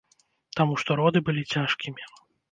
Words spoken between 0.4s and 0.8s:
Таму